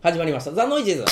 [0.00, 0.52] 始まりました。
[0.52, 1.04] ザ・ノイジーズ。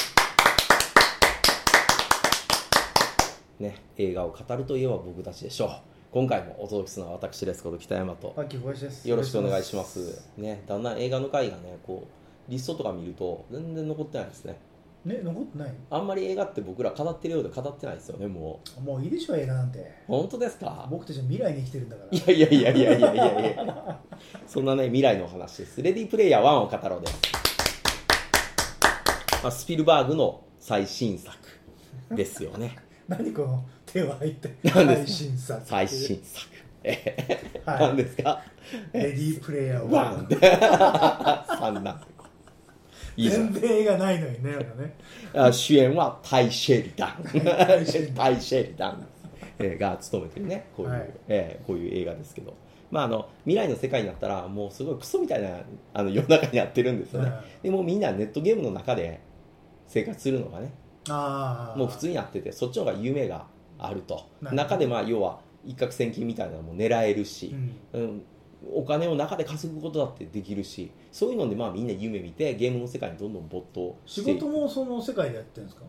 [3.59, 5.71] ね、映画を語るといえば僕たちでしょう。
[6.13, 7.65] 今回もお届けするのは私です。
[7.65, 8.33] こと北山と。
[8.37, 9.09] 秋小林です。
[9.09, 10.25] よろしくお願いします。
[10.37, 14.57] ね、だんだん映画の回がね、こう、リストとか見ると全然残ってないですね。
[15.05, 15.75] ね残ってない？
[15.91, 18.81] あんまり映画って僕ら語ってるようで語ってないですよね、もう。
[18.83, 19.85] もういいでしょ映画なんて。
[20.07, 20.87] 本当ですか？
[20.89, 22.17] 僕たちは未来に生きてるんだから。
[22.17, 24.01] いやいやいやいやいやいやいや。
[24.47, 25.83] そんなね未来のお話です。
[25.83, 27.21] レディープレイヤー1を語ろうです、
[29.47, 31.39] まあ、スピルバーグの最新作
[32.11, 32.77] ですよね。
[33.07, 35.63] 何この手は入って何で最新作。
[35.65, 36.49] 最新作。
[36.83, 37.81] えーはい。
[37.81, 38.43] 何ですか？
[38.93, 40.27] レディープレイヤー1ワン。
[40.27, 42.03] で3な
[43.17, 44.97] いい全然映画ないのにねね。
[45.33, 47.23] あ主演はタイ・シェリダン。
[48.17, 49.07] タイシェリダン。
[49.61, 50.67] えーが務めてるね。
[50.77, 51.11] こういう、はい。
[51.29, 52.53] えーこういう映画ですけど、
[52.91, 55.61] まあ、あの未来の世界になったらもうすごいクソみたいな
[55.95, 59.21] あの世の中になってるんですよね、はでもうみんなネットゲームの中で
[59.87, 60.73] 生活するのがね。
[61.09, 63.47] ああもう普通になっててそっちの方が夢が
[63.79, 64.25] あると。
[64.41, 67.55] 中でまあ要は一攫千金みたいなのも狙えるし
[67.93, 68.01] う、ん。
[68.01, 68.23] うん、
[68.75, 74.41] お金を中で稼ぐことだってできるしそういうのでまあみんな夢見てゲームの世界にどんどん没頭仕していく。
[74.41, 75.85] 事もその世界でやってるんですか？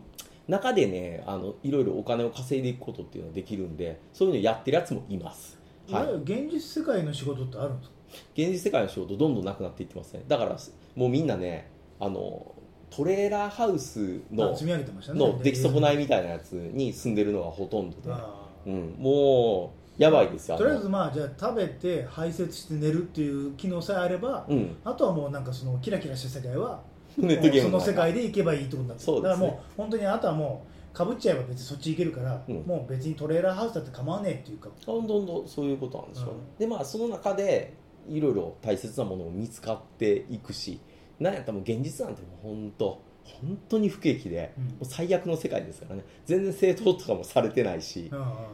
[0.46, 5.58] 中でねあのいろいろお金を稼いでいくことっていうのはできるんでそういうのやってるやつもいます、
[5.90, 6.04] はい。
[6.22, 7.96] 現実世界の仕事ってあるんですか？
[8.34, 10.56] 現実世界の仕事どんどんなくなっていってますねだから
[10.94, 11.68] もうみんなね
[12.00, 12.54] あの
[12.90, 15.20] トレーラーハウスのあ積み上げてましたね。
[15.20, 26.82] の出来損ないみみたいなやつに住んでるのがほとんどで、あうん、もうやばいですよあとりあえずのまあじゃあ食べて排泄して寝るっていう機能さえあれば、うん、あとはもうなんかそのキラキラした世界は
[27.16, 29.04] ネットゲームその世界でで行けばいいってことになってる。
[29.06, 29.34] そうですね。
[29.34, 32.62] だからもう本当にあとはもうかぶっちゃえば別にそっち行けるから、うん。
[32.64, 34.68] もう別にトレーラーハウスだって構わねえっていうか。
[34.86, 36.58] どんどんどんそういうことなんでしょうね、うん。
[36.58, 37.74] でまあその中で
[38.08, 40.80] いろいろ大切なものも見つかっていくし
[41.20, 44.64] なんやったらもう現実なんてもう本当本当に不景気で、うん。
[44.64, 46.04] もう最悪の世界ですからね。
[46.24, 48.10] 全然正当とかもされてないし、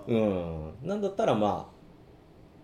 [0.07, 0.73] ううん。
[0.83, 1.71] なんだったらま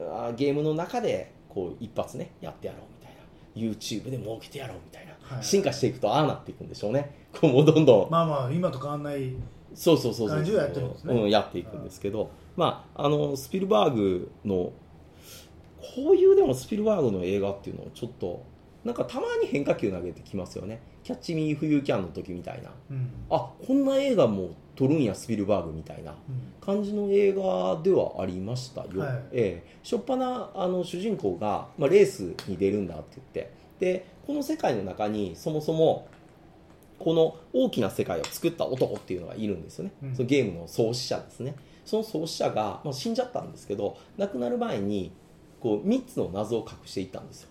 [0.00, 3.21] ああーゲームの中でこう一発ねやってやろうみたいな。
[3.55, 5.44] YouTube で儲けてやろうみたいな、はい。
[5.44, 7.15] 進化していくとああなっていくんでしょうね。
[7.32, 9.34] こうもうどんどん、まあまあ今と変わんない
[9.75, 11.15] そうそうそうそう感じをやってるんですね。
[11.15, 18.43] うん、やっていくんですけど、まあ、あのスピルバーグのこういうでもスピルバーグの映画っていうのをちょっと
[18.85, 22.71] なんかたまに変化球投げてきますよね「キャッチ・ミー・フユー・キャン」の時みたいな。
[22.91, 23.11] うん。
[23.29, 26.13] あこんな映画も撮るんやスピルバーグみたいな。
[26.13, 26.17] うん。
[26.61, 29.23] 感じの映画ではありましたよ、はい。
[29.33, 29.77] ええ。
[29.83, 33.61] しょっぱなあの主人公が、まあ、レースに出るんだって言って。
[33.81, 36.07] でこの世界の中にそもそも
[36.99, 40.15] この大きな世界を作った男っていうのがいるんですよね、うん。
[40.15, 41.55] そのゲームの創始者ですね。
[41.85, 45.12] その創始者が、まあ、死んじゃったんですけど亡くなる前に
[45.61, 47.49] こう3つの謎を隠していったんですよ。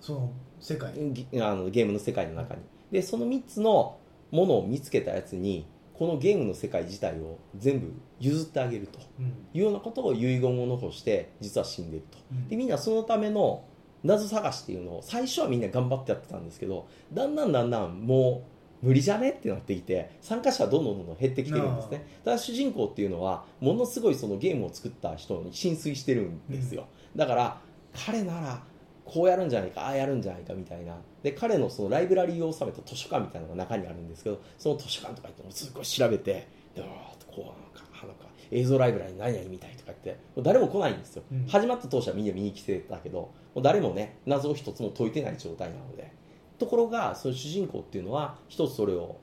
[0.00, 0.30] その
[0.62, 0.92] 世界。
[1.12, 2.62] ぎあのゲームの世界の中に。
[2.90, 3.98] でその3つの
[4.30, 8.98] ものを見つけたやつにこのゲームの世界自体を全部譲ってあげると。
[9.18, 9.26] うん。
[9.52, 12.18] いうようなことを遺言を残して実は死んでいると。
[12.30, 12.48] うん。
[12.48, 13.64] でみんなそのための
[14.04, 18.42] 謎探しっていうのを最初はみんな頑張ってやってたんですけどだんだんだんだんも
[18.82, 22.04] う無理じゃねってなってきて参加者はどんどんどんどん減ってきてるんですね。
[22.24, 27.60] ただ主人公っていうのはものすごいそのゲームを作った人に浸水してるんですよ、だから
[27.94, 28.62] 彼なら
[29.04, 30.96] こうやるんじゃないかああやるんじゃないかみたいな。
[31.22, 41.46] で彼のそのライブラリーを収めた図書館みたいなのが中にあるんですけどその図書館とか行ってもすごい調べてでわーっとこうなんかあなんか映像ライブラリー何々みたいとか言ってもう誰も来ないんですよ、うん。
[41.46, 46.12] 始まった当初はみんな見に来てたけどもう誰もね謎を一つも解いてない状態なので。
[46.58, 49.16] ところがその主人公っていうのは一つそれを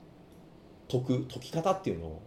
[0.90, 2.22] 解く解き方っていうのを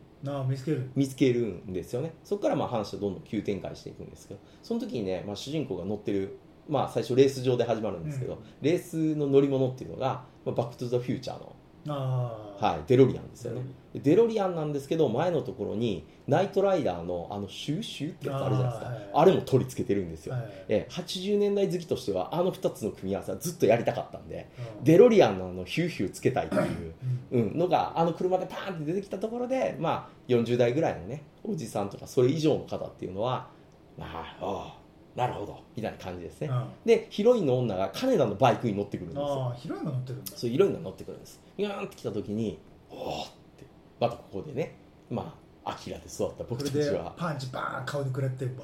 [0.45, 0.89] 見つける。
[0.95, 2.13] 見つけるんですよね。
[2.23, 8.39] そこからまあ話はどんどん急展開していくんですけどその時にね、まあ、主人公が乗ってる、まあ、最初レース場で始まるんですけど、うん。
[8.61, 11.55] レースの乗り物っていうのが、まあ、バック・トゥ・ザ・フューチャーの、
[11.87, 13.61] ああはい、デロリアンですよね。
[13.93, 19.17] でデロリアンなんですけど前のところにナイトライダーのあのシューシューってやつあるじゃないですか。
[19.19, 19.29] はい。
[19.29, 20.51] れも取り付けてるんですよ、はい。
[20.69, 24.83] え80年代好きとしてはあの2つの組み合わせはずっとやりたかったんでうん。
[24.83, 26.93] デロリアンのあのヒューヒューつけたいっていう
[27.33, 27.41] うん。
[27.41, 33.49] うん、のがあの車でパーンって出てきたところで、まあ、40代ぐらいのねおじさんとかそれ以上の方っていうのは
[33.97, 34.82] まあああ
[35.15, 35.59] なるほど。
[35.75, 36.67] みたいな感じですね、うん。
[36.85, 39.17] でヒロインの女が金田のバイクに乗ってくるんです。
[39.19, 40.31] よああ広いの乗ってるんだ。
[40.35, 41.39] そうヒロインが乗ってくるんです。
[41.57, 43.25] ギューンって来た時におおっ
[43.57, 43.65] て
[43.99, 44.75] またここでね
[45.09, 47.13] まあアキラで育った僕たちは。
[47.15, 48.63] パンチバーン顔に食らってバ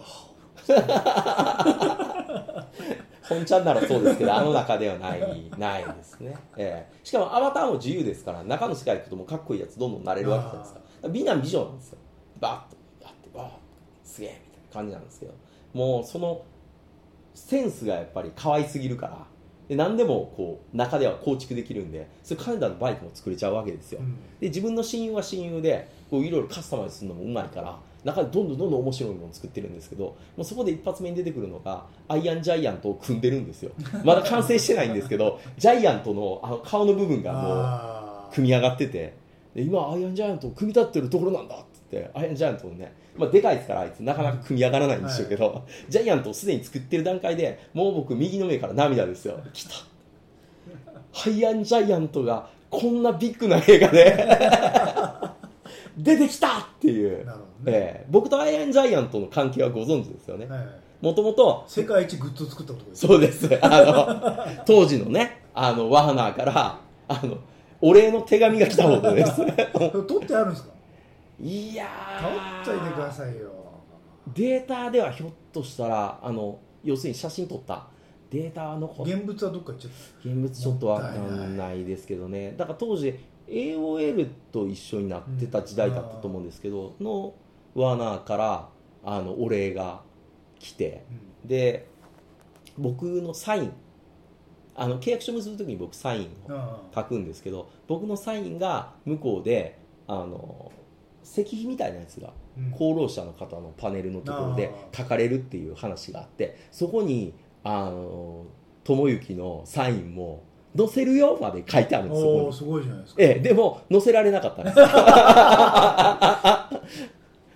[3.29, 6.97] 本ちゃんならそうですけどあの中ではないないですね、ええ。
[7.03, 10.79] しかもアバターも自由ですから中の世界行くともうかっこいいやつどんどんなれるわけじゃないですか。
[11.09, 11.97] 美男美女なんですよ。
[12.39, 13.49] バッとやってバーッ
[14.03, 15.33] すげえみたいな感じなんですけど
[15.73, 16.43] もうその
[17.33, 19.25] センスがやっぱり可愛すぎるから。
[19.69, 24.15] で何でもこう中では構築できるんでそれ金田のバイクも作れちゃうわけですよ、うん。
[24.39, 33.71] で自分の親友は親友でこういろいろカスタマイズするのもうまいから中でどんどんどんどん面白いものを作ってるんですけどもうそこで一発目に出てくるのがアイアンジャイアントを組んでるんですよ。
[34.03, 39.18] まだ完成してないんですけどジャイアントのあの顔の部分がもう組み上がってて
[39.55, 49.71] で今アイアンジャイアントを組み立ってるところなんだっつってアイアンジャイアントをね、まあ、でかいですからあいつなかなか組み上がらないんでしょうけど、ジャイアントをすでに作ってる段階でもう僕右の目から涙ですよ来た
[51.25, 55.35] アイアンジャイアントがこんなビッグな映画で
[55.97, 57.33] 出てきたっていう、ね。
[57.65, 58.05] ええ。
[58.09, 60.45] 僕とアイアンジャイアントの関係はご存知ですよね。
[60.45, 60.67] はい。
[61.01, 63.59] もともと世界一グッズを作った男ですそうです。
[63.61, 67.37] あの、当時のね、あの、ワーナーから、あの、
[67.81, 69.35] お礼の手紙が来たほどです。
[70.07, 70.69] 取ってあるんですか？
[71.41, 71.87] いや
[72.65, 73.11] 取っといてくだい。
[73.11, 73.49] さいよ。
[74.33, 77.87] データではひょっとしたら、あの、要するに写真撮った。
[78.29, 79.91] データは残っ現物はどっか行っちゃっ
[80.23, 82.53] 現物ちょっとわかんないですけどね。
[82.57, 83.17] だから当時、
[83.47, 87.33] AOL と一緒になってた時代だったと思うんですけど、の、
[87.73, 88.69] ワーナーから、
[89.03, 90.01] あの、お礼が
[90.59, 90.97] 来て、た、
[91.43, 91.49] うん。
[91.49, 91.87] で、
[92.77, 93.71] 僕のサイン、
[94.79, 99.77] あの、契約書結ぶときに僕サインをあ書くんですけど僕のサインが向こうで
[100.07, 100.71] あの
[101.23, 102.73] 石碑みたいなやつがうん。
[102.73, 107.33] 功労者の方のパネルのところで書かれるっていう話があってそこに
[107.63, 108.45] あの
[108.83, 110.43] 智之のサインも
[110.75, 112.39] 載せるよまで書いてあるんですそこに。
[112.41, 113.21] おおすごいじゃないですか。
[113.21, 114.77] ええ、でも載せられなかったんです。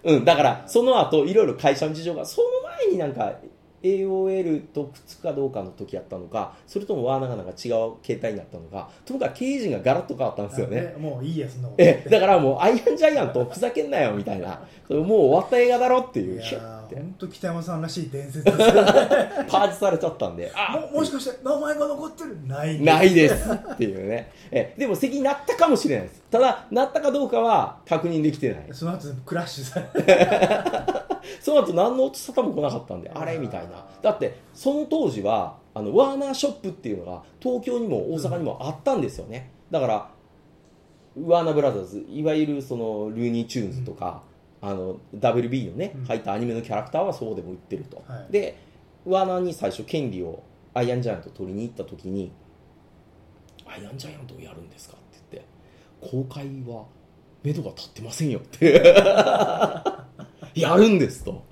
[0.03, 2.47] うん、だからその後いろいろ会社の事情がその
[2.85, 3.33] 前になんか
[3.83, 10.95] AOL とくっつくかどうかの時やったのかそれともワーナーがなんか違う携帯になったのかともかく経営陣がガラッと変わったんですよね。
[10.97, 14.61] もういいやそんなことええだからもうアイアンジャイアントふざけんなよみたいな。
[14.89, 16.95] もう終わった映画だろっていいうヒュッて。
[16.95, 20.51] や本当北山さんらしい伝説です パージされちゃったんで。
[20.55, 20.77] あ。
[20.91, 22.47] ももしかして名前が残ってる？
[22.47, 22.83] ないです。
[22.83, 24.31] ないですっていうね。
[24.51, 26.23] えでも席になったかもしれないです。
[26.29, 28.67] ただなったかどうかは確認できてない。
[28.71, 30.27] その後クラッシュされて。
[31.39, 33.85] その後何の音沙汰も来なかったんであれみたいな。
[34.01, 39.51] だってその当時はあのワーナーショップっていうのが東京にも大阪にもあったんですよね。
[39.71, 40.09] だから
[41.21, 44.23] ワーナーブラザーズいわゆるそのルーニーチューンズとか、
[44.63, 46.05] あの WB のねうん。
[46.05, 48.31] 入ったアニメのキャラクターはそうでも売ってると、はい。
[48.31, 48.57] で
[49.05, 50.41] ワーナーに最初権利を
[50.73, 52.31] アイアンジャイアント取りに行った時に
[53.67, 55.47] 「アイアンジャイアントをやるんですか?」って言って
[56.09, 56.85] 「公開は
[57.43, 58.81] 目処が立ってませんよ」って。
[60.55, 61.43] やるんですと。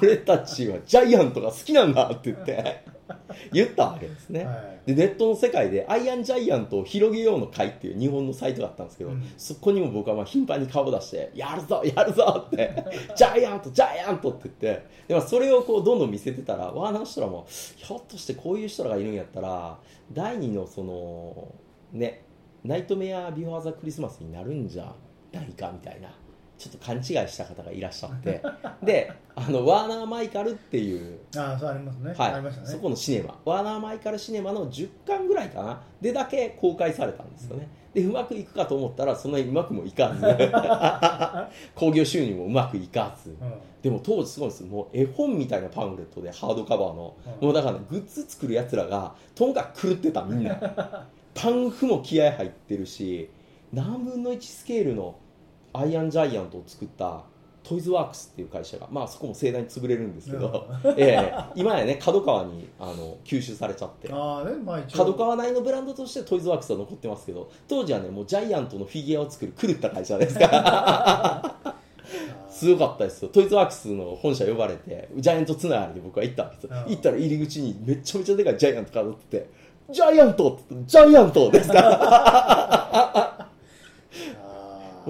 [0.00, 2.84] 俺たちはジャイアントが好きなんだって言って
[3.52, 4.52] 言ったわけですね、は
[4.86, 4.94] い。
[4.94, 9.22] でネットの世界でアイアンジャイアントを広げようの会っていう日本のサイトがあったんですけど、うん。
[9.36, 12.84] そこにも僕はまあ頻繁に顔を出してやるぞやるぞって
[13.16, 19.78] ジャイアントジャイアントって言ってでもそれをこうどんどん見せてたらワーナーの人らもひょっとしてこういう人らがいるんやったら
[20.12, 21.54] 第二のその
[21.92, 22.24] ね
[22.64, 24.94] ナイトメアビフォーザクリスマスになるんじゃ
[25.32, 26.10] ないかみたいな
[26.58, 28.42] ちょっと勘違いした方がいらっしゃって。
[28.82, 32.66] であのワーナー・マイカルっていうああそうありますね、はい、ありましたね。
[32.68, 33.38] そこのシネマ。
[33.44, 35.80] ワーナー・マイカルシネマの10巻ぐらいかな。
[36.00, 40.20] でだけ公開されたんですよね、でうまくいくかと思ったらそんなにうまくもいかず。
[41.74, 43.30] 興行収入もうまくいかず。
[43.30, 43.54] うん。
[43.80, 47.46] でも当時すごいですもう絵本みたいなパンフレットでハードカバーの、うん。
[47.46, 50.58] もうだから、ね、グッズ作るやつらがとにかく狂ってたみんな。
[51.34, 53.30] パンフも気合入ってるし
[53.72, 55.14] 何分の1スケールの
[55.72, 57.22] アイアンジャイアントを作った
[57.62, 64.08] トイズワークスっていう会社が、まあ、そこも盛大に潰れるんですけど、 ええ今やね角川にあの吸収されちゃって。
[64.10, 71.74] あまあ角川内のブランドとしてトイズワークスは残ってますけど当時はねもうジャイアントのフィギュアを作る狂った会社ですから。
[72.50, 73.28] すごかったですよ。
[73.28, 76.70] トイズワークスの本社呼ばれてジャイアントつながりで僕は行ったわけですよ。
[76.86, 76.90] うん。
[76.90, 79.50] 行ったら入り口にめちゃめちゃでかいジャイアント飾ってて
[79.90, 83.48] ジャイアントってジャイアントですから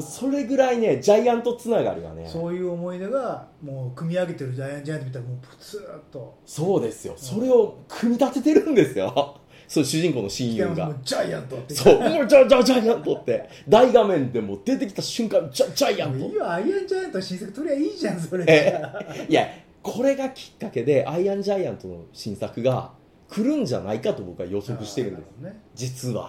[0.02, 2.26] それぐらいねジャイアントつながりがね。
[2.26, 6.38] そういう思い出がもう組み上げてるジャイアンジャイアント見たらもうプツーっと。
[6.44, 7.14] そうですよ。
[7.16, 9.40] それを組み立ててるんですよ。
[9.68, 10.90] そう主人公の親友が。
[11.02, 11.74] ジャイアントって。
[11.74, 16.34] そう、もうジャジャジャイアントって、大画面でもう出てきた瞬間、ジャジャイアントいい。
[16.34, 18.80] よアイアンジャイアントの新作取りゃいいじゃんそれえ
[19.28, 19.46] いや、
[19.82, 22.92] これがきっかけで、アイアンジャイアントの新作が
[23.28, 26.28] 来るんじゃないかと僕は予測してるんです、あーなる実は。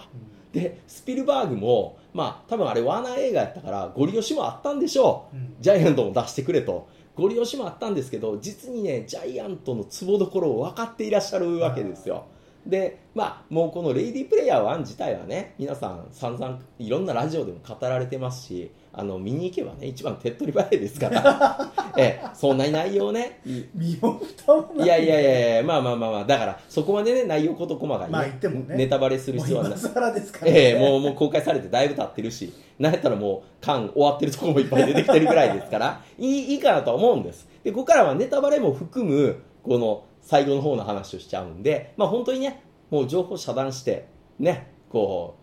[0.54, 5.36] どねで、スピルバーグも、まあ、多分あれワーナー映画やったから、ゴリ押しもあったんでしょう。
[5.36, 6.88] うんジャイアントも出してくれと。
[7.14, 12.24] ゴリ押しもあったんですけど、実にね、ジャイアントのツボどころを分かっていらっしゃるわけですよ。
[12.70, 21.70] でまあもうこの「レイディープレイヤー1」自体はね皆さん散々いろんなラジオでも語られてますしあの見に行けばね一番手っ取り早いですから。
[21.98, 24.86] ええそんなに内容ねい身も蓋もない。
[24.86, 28.76] いやいやいやいやまあまあまあまあだからそこまでね内容事細かに、ねまあ言ってもね。
[28.76, 29.72] ネタバレする必要はない。
[29.72, 37.48] 今更ですから、ええもうもう公開されてだいぶ経ってるしなんやったらもう間終わってるところもいっぱい出てきてるぐらいですからいいいいかなとは思うんです。
[37.64, 44.06] でここからはネタバレも含むこの最後の方の話をしちゃうんでまあ本当にねもう情報遮断して
[44.38, 45.36] ねこ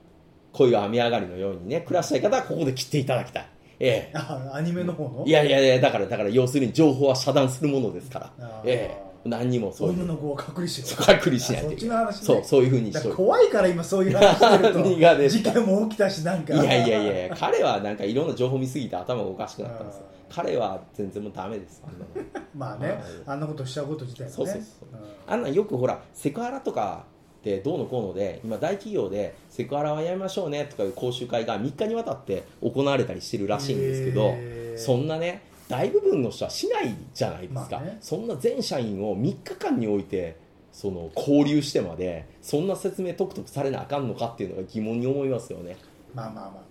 [0.53, 3.50] う恋が雨上がりのようにね暮らしたい方はここで切っていただきたい。
[3.79, 4.17] ええ。
[4.17, 5.24] あアニメの方の？
[5.25, 8.62] いやいやいやだからだから要するに情報は遮断するものですから。
[8.65, 9.07] ええ。
[9.29, 10.00] 何にもそういう。
[10.00, 10.88] 女の子を隔離しろ。
[10.88, 12.13] そう隔離しないといけない。
[12.13, 15.29] そうそういうふうにしだと怖いから今そういう話してると。
[15.29, 16.55] 事件も起きたしなんか。
[16.55, 20.05] いやいやいや彼はなんかいろんな情報見すぎて頭がおかしくなったんですよ。
[20.10, 21.84] あ彼は全然もうダメです。
[21.86, 22.05] あんなの。
[22.55, 23.00] まあね、はい。
[23.25, 24.36] あんなことしちゃうこと自体はね。
[24.36, 24.89] そうそうそう。
[24.91, 25.07] うん。
[25.27, 27.05] あんなんよくほらセクハラとか
[27.39, 34.34] ってどうのこうので今大企業でセクハラはやめましょうねとかいう講習会が3日にわたって行われたりしてるらしいんですけど、
[34.75, 37.98] そんなね大部分の人はしないじゃないですか、まあね。
[38.01, 40.38] そんな全社員を3日間において
[40.72, 45.77] その交流してまでそんな説明とくとくされなあかんのかっていうのが疑問に思いますよね。
[46.13, 46.66] まあまあまあ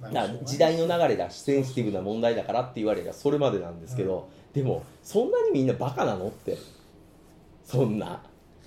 [0.00, 6.56] まあ、まあだから時代の流れだしセンシティブな問題だからって言われればそれまでなんですけど、でもそんなにみんなバカなのって。
[7.66, 8.22] そんな。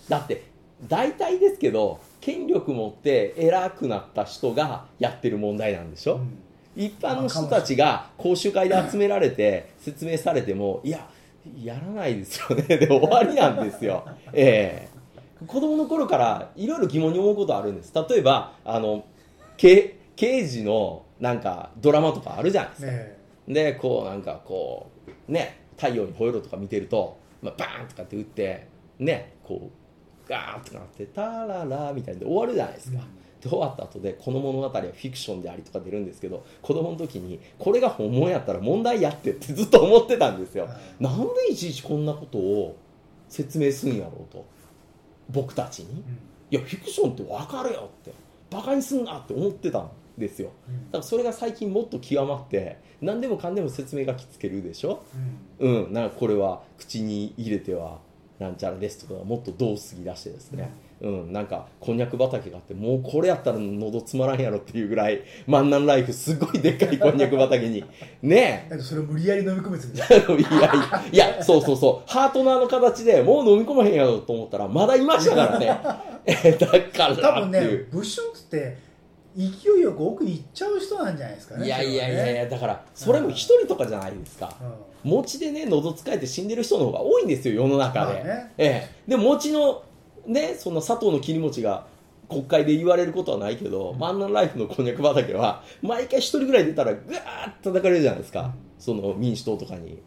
[0.08, 0.44] だって
[0.88, 6.38] 大体ですけど権力持って偉くなった人がやってる問題なんでしょ、うん。
[6.76, 11.08] 一般の人たちが講習会で集められて説明されてもいや
[11.62, 12.64] やらないですよね。
[12.78, 14.06] で終わりなんですよ。
[14.34, 15.46] ええ。
[15.48, 17.94] 子供の頃からいろいろ疑問に思うことあるんです。
[18.10, 19.06] 例えばあの
[19.56, 24.92] 刑刑事のなんかドラマとかあるじゃないですか、ねでこうなんかこ
[25.28, 28.68] うね太陽に吠えろとか見てると、まあ、バーンとかって打って
[29.00, 33.00] ねこうガーッとなってタララみたいなで終わるじゃないですか、
[33.42, 42.78] で終わった後でこの物語はフィクションでありとか出るんですけど子供の時にこれが本物やったら問題やってってずっと思ってたんですよ、なんでいちいちこんなことを
[43.30, 44.46] 説明するんやろうと
[45.32, 45.90] 僕たちに？
[45.90, 45.98] うん。
[46.52, 48.14] いやフィクションって分かるよって
[48.52, 50.52] バカにすんなって思ってたんですよ。
[50.68, 50.86] うん。
[50.88, 55.04] だからそれが最近もっと極まって何でもかんでも説明がきつけるでしょ？
[55.60, 55.86] うん。
[55.86, 55.94] うん。
[55.94, 58.00] なんかこれは口に入れては
[58.40, 60.72] なんちゃらですとかもっとどう過ぎ出してですね、
[61.02, 67.84] うん、なんかこんにゃく畑があってもうこれやったら喉つまらんやろっていうぐらい万南ライフすごいでっかいこんにゃく畑に。
[68.24, 68.80] ねえ。
[68.80, 70.12] それを無理やり飲み込めずにいやい
[70.62, 71.26] や。
[71.34, 72.10] いやそうそうそう。
[72.10, 75.78] ハートのあの形でもう飲み込まへんやろと思ったらまだいましたからね。
[76.26, 78.78] えだから多分ねいうブッシュンツって
[79.38, 79.44] 勢
[79.78, 84.54] いよく奥に行っちゃう人なんじゃないですかねいやいやいやいやだからそれも一人とかじゃないですか。
[85.04, 88.54] 餅でね喉使えて死んでる人の方が多いんですよ世の中で、まあね。
[88.58, 89.10] ええ。
[89.10, 89.84] で餅の
[90.26, 91.86] ねその砂糖の切り餅が
[92.28, 98.54] 国会で言われることはないけど、マンナンライフのこんにゃく畑は毎回一人ぐらい出たらぐわーっと叩かれるじゃないですか、うん。
[98.78, 100.00] その民主党とかに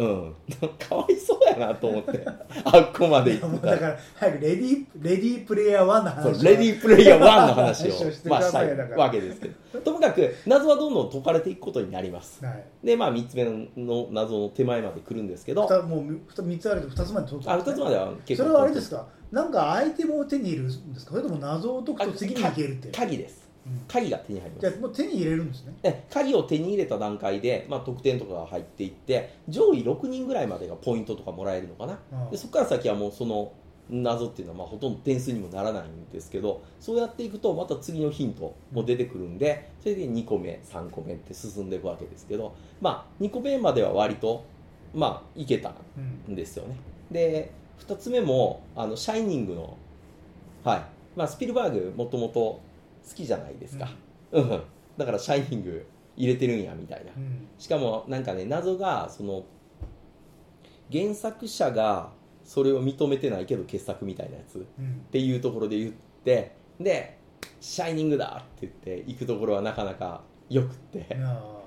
[0.00, 0.34] うん。
[0.78, 2.24] かわいそうやなと思って。
[2.64, 7.92] あっこまで行ってだから早くレディーレディープレイヤー1の話そうレディープレイヤー1の話を。
[8.30, 9.80] まあ、だしたいわけですけど。
[9.80, 12.44] ともかく謎はどんどん解かれていくことになります。
[12.44, 12.64] はい。
[12.86, 13.44] でまあ3つ目
[13.76, 15.62] の謎の手前まで来るんですけど。
[15.82, 17.72] もうふた三つあると二つまで取ったあんですね。
[17.74, 19.06] 2つまでは結構それはあれですか？
[19.30, 21.12] なんかアイテムを手に入れるんですか？
[21.12, 22.94] それとも謎を解くと次に行けるっていう。
[22.94, 23.34] 鍵です。
[23.34, 23.39] うん
[23.86, 24.68] 鍵が手に入ります。
[24.68, 25.74] じゃあもう手に入れるんですね。
[25.82, 31.98] で鍵を手に入れた段階で、まあ、得点とかが入っていって上位6人ぐらいまでがポイントとかもらえるのかな。
[32.24, 32.30] うん。
[32.30, 33.52] でそこから先はもうその
[33.90, 44.44] 謎っていうのはまあほとんど点数にもならないんですけどそうやっていくとまた次のヒントも出てくるんでそれで2個目3個目って進んでいくわけですけど、まあ、2個目までは割と
[44.94, 46.76] まあいけたうんんですよね。
[47.10, 47.52] で
[47.86, 49.76] 2つ目もあのシャイニングの、
[50.64, 50.82] はい。
[51.16, 52.60] まあ、スピルバーグもともと
[53.08, 53.88] 好きじゃないですか、
[54.32, 54.62] うん、
[54.96, 57.12] だからシャイニング入れてるんやみたいな。
[57.16, 57.48] うん。
[57.58, 59.44] しかもなんかね謎がその
[60.92, 62.12] 原作者が
[62.44, 64.58] それを認めてないけど傑作みたいなやつ。
[64.58, 65.06] っうん。
[65.10, 65.92] ていうところで言っ
[66.24, 67.18] てで
[67.60, 71.06] 「シャイニングだ!」って言って行くところはなかなかよくって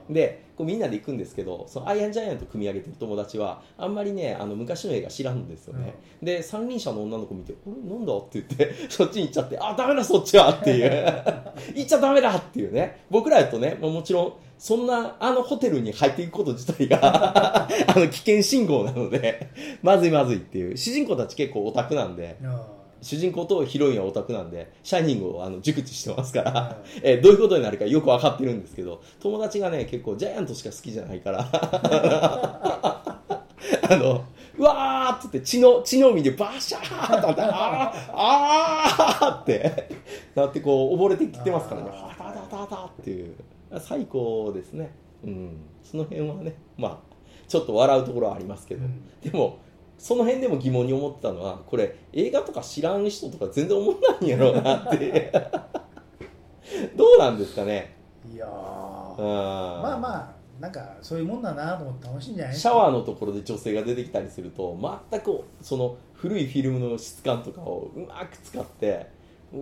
[0.10, 7.90] でこうみんなで行くんですけどそのアイアンジャイアント組み上げてる友達はあんまりねあの昔の映画知らんんですよね、で三輪車の女の子見て「これ？
[7.90, 11.14] なんだ?」って言って そっちに行っちゃって「あダメだそっちは!」っていう。
[11.76, 13.04] 行っちゃダメだっていうね。
[13.10, 19.50] 僕らやとねもちろんそんなあのホテルに入っていくこと自体が あの危険信号なので
[19.82, 20.78] まずいまずいっていう。
[20.78, 22.38] 主人公たち結構オタクなんで。
[22.42, 22.62] いや
[23.04, 31.48] 主人公とヒロインはオタクなんでシャイニングをあの熟知してますから、はえーどういうことになるかよく分かってるんですけど友達がね結構ジャイアントしか好きじゃないから
[33.90, 34.24] あの
[34.58, 39.90] うわーって言って血の血の海でバシャーってなってあーあーって
[40.36, 41.90] なってこう溺れてきてますからね。
[41.90, 43.36] はたたたたっていう
[43.80, 44.92] 最高ですね。
[45.24, 45.58] うん。
[45.84, 46.98] その辺はねまあ
[47.48, 49.10] ちょっと笑うところはありますけど、うん。
[49.22, 49.58] でも
[50.04, 55.32] その辺でも疑問に思ってたのはこれ映画とか知らん人とか全然思わないんやろうなって。
[56.94, 57.96] どうなんですかね？
[58.30, 58.50] いやー。
[58.50, 64.78] ままあまあなんかそういうもんだなと思って楽しいんじゃないシャワーのところで女性が出てきたりすると
[65.10, 69.08] 全くその古いフィルムの質感とかをうまく使って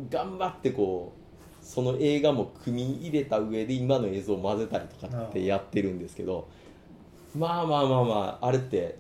[0.10, 6.48] 頑張ってこうその映画も組み入れた上で今の映像を混ぜたりとかってやってるんですけど
[7.36, 8.98] まあまあまあまああれって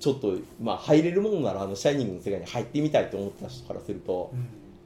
[0.00, 4.32] ちょっと、まあ、入れるものならあのシャイニングの世界に入ってみたいと思ってた人からすると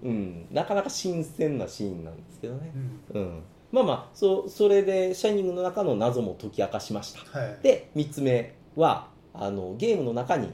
[0.03, 0.11] う、ん。
[0.11, 2.73] うん、なかなか新鮮なシーンなんですけどね。
[3.15, 3.21] う、ん。
[3.21, 7.39] うん、まあまあそそれでシャイニングの中の謎も解き明かしました。
[7.39, 7.59] はい。
[7.63, 10.53] で3つ目はあのゲームの中に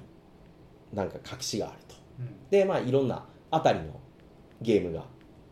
[0.92, 1.94] なんか隠しがあると。
[2.20, 2.50] うん。
[2.50, 4.00] でまあいろんなあたりの
[4.60, 5.04] ゲームが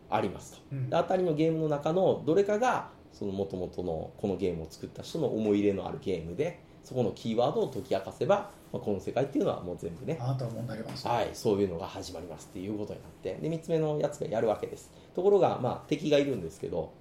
[0.09, 0.59] ありますと。
[0.73, 0.89] うん。
[0.89, 10.17] であたりのゲームの中のどれかがその元々のこのゲームを作った人の思い入れのあるゲームでそこのキーワードを解き明かせば、まあ、この世界っていうのはもう全部ね。
[10.19, 11.07] あなたはもうなります。
[11.07, 13.35] はい、そういうのが始まりますっていうことになって。
[13.35, 14.91] で3つ目のやつがやるわけです。
[15.15, 16.91] ところが、まあ、敵がいるんですけど、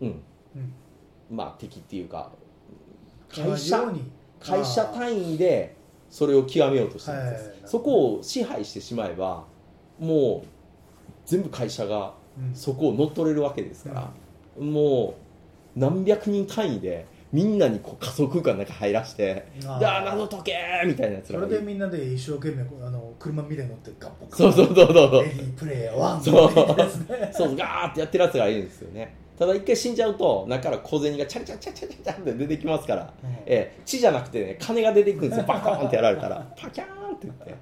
[0.00, 0.22] うん。
[0.56, 0.72] うん。
[1.30, 2.32] まあ、敵っていうか
[3.36, 3.92] 同会社
[4.40, 5.76] 会社単位で
[6.08, 7.58] それを極めようとしてるんです、はい。
[7.66, 9.44] そこを支配してしまえば
[9.98, 10.46] もう
[11.26, 12.54] 全部会社がうん。
[12.54, 14.12] そこを乗っ取れるわけですから、
[14.64, 15.14] も
[15.76, 20.42] う何百人単位でみんなにこう仮想空間の中入らして「ああー謎解
[20.82, 21.54] け!」みたいなやつそらがいる。
[21.56, 25.22] れでみんなで一生懸命あの車みたいに乗ってガッポガッそうそうそうそうそう。
[25.22, 26.22] レディープレイヤーワン。
[26.22, 26.76] そう。
[26.76, 29.14] ですねそうガーってやってるやつがいるんですよね。
[29.38, 33.30] ただ一回死んじゃうと中から小銭がチャリチャリチャリチャリチャリって出てきますから、うん。
[33.30, 35.44] ええ血じゃなくてね金が出てくるんですよ。
[35.48, 36.52] バコーンってやられたら。
[36.60, 37.54] パキャーンって言って。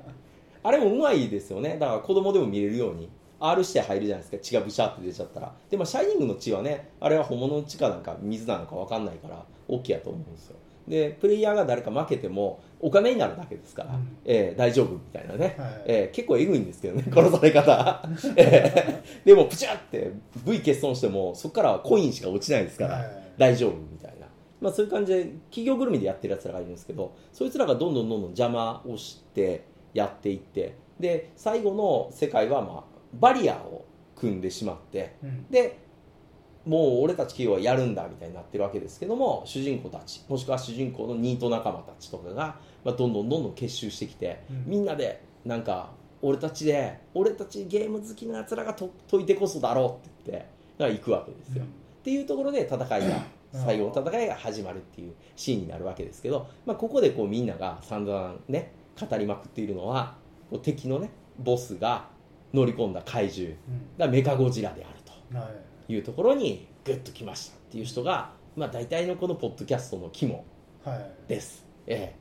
[0.63, 1.77] あれもうまいですよね。
[1.79, 3.09] だから子供でも見れるように。
[3.41, 4.39] R して入るじゃないですか。
[4.43, 5.53] 血がブシャーって出ちゃったら。
[5.71, 10.57] でもシャイニングの血はねあれは本物の血かなんか水なのか分かんないから OK やと思うんですよ。
[10.89, 14.17] でプレイヤーが誰か負けてもお金になるだけですから、うん。
[14.25, 15.83] ええ大丈夫みたいなね、はい。
[15.87, 20.13] えー結構えぐいんですけどね 殺され方、えーでもプチャって
[20.47, 23.05] V 欠損してもそこからはコインしか落ちないですから、はい。
[23.37, 24.27] 大丈夫みたいな、
[24.61, 33.85] まあ、そういう感じで企業ぐるみでやってるやつらがいるんですけどそいつらがどんどんどんどん邪魔をしてやっていってで最後の世界は、まあ、バリアを
[34.17, 35.47] 組んでしまってうん。
[35.51, 35.77] で
[36.69, 44.65] もう俺たち企業はやるんだみたいになってるわけですけども主人公たちもしくは主人公のニート仲間たちとかが、まあ、どんどんどんどん結集してきて、うん。
[44.67, 51.67] みんなでなんか俺たちで俺たちゲーム好きなやつらがと解いてこそだろうって言ってだから行くわけですよ、っ
[52.05, 52.97] ていうところで戦いが
[53.55, 53.65] うん。
[53.65, 60.17] 最後の戦いが始まるっていうシーンになるわけですけど、まあ、ここでこうみんなが散々ね語りまくっているのは
[60.51, 62.09] こう敵のねボスが
[62.53, 63.99] 乗り込んだ怪獣うん。
[63.99, 65.39] がメカゴジラであると。
[65.39, 70.45] はいいうところにグッときましたっていう人が、まあ、大体のこのポッドキャストの肝
[70.85, 71.29] はい。
[71.29, 72.17] です、ええ、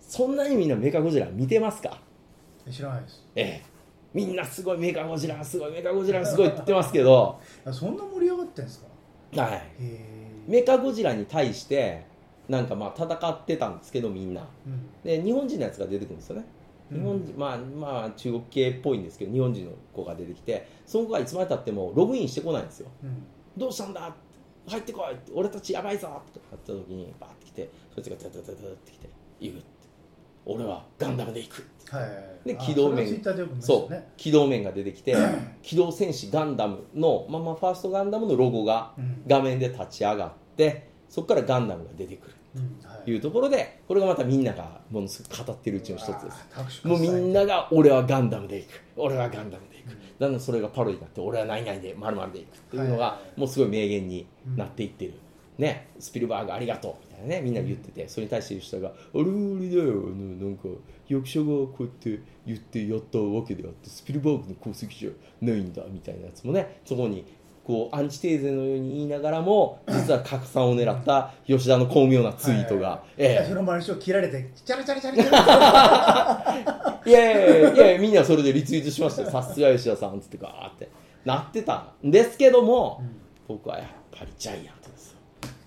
[0.00, 2.00] そんなにみんなメカゴジラ見てますか、
[2.70, 3.26] 知らないです。
[3.34, 3.62] ええ、
[4.12, 8.84] みんなすごいメカゴジラすごいメカゴジラすごいって言ってますけど、あそんな盛り上がってんです
[9.34, 9.42] か？
[9.42, 9.62] はい、
[10.46, 12.04] メカゴジラに対して
[12.48, 14.46] なんかまあ戦ってたんですけどみんな。
[14.66, 15.02] うん。
[15.02, 16.44] で日本人のやつが出てくるんですよね
[16.92, 22.88] 日本人、まあまあ中国系っぽいんですけど日本人の子が出てきてその子がいつまでたってもログインしてこないんですよ。
[23.02, 23.22] うん。
[23.56, 24.14] どうしたんだ？
[24.66, 25.16] 入ってこい。
[25.34, 26.08] 俺たちやばいぞ。
[26.28, 29.08] ってなった時にバーって来てそいつがダダダダダって来て
[29.40, 29.64] 言うって。
[30.46, 31.68] 俺はガンダムで行く。
[31.90, 33.06] はいあで機動面。
[33.60, 34.02] そう。
[34.16, 35.16] 機動面が出てきて
[35.62, 39.22] 機動戦士ガンダムのまあまあファーストガンダムのロゴがうん。
[39.26, 42.34] 画面で立ち上がってそこからガンダムが出てくる
[43.04, 43.16] とい。
[43.16, 46.30] うところでこれがまたみんながものすごく語ってるうちの一つで
[46.70, 46.86] す。
[46.86, 48.82] もうみんなが俺はガンダムで行く。
[48.96, 49.98] 俺はガンダムで行く、うん。
[50.18, 55.14] だんだんそれがパロディになって俺は何々で〇〇で行くっていうのがはいもうすごい名言になっていってる、
[55.58, 55.88] ね。
[55.98, 60.68] スピルバーグありがとうみたいなねみんな言っててそれに対して言う人が「あれあれだよなんか
[61.08, 67.24] 役者がこうやって言ってやったわけであってスピルバーグの功績じゃないんだ」みたいなやつもねそこに
[67.64, 73.46] こうアンチテーゼのように言いながらも実は拡散を狙った吉田の巧妙なツイートが、はいええ。
[73.48, 77.00] その周りの人を切られてチャラチャラチャラチャラ。
[77.06, 79.30] いやいやいやいやみんなそれでリツイートしましたよ。
[79.30, 80.90] さすが吉田さんっつってガーって
[81.24, 83.02] なってたんですけども、
[83.48, 85.18] 僕はやっぱりジャイアントですよ。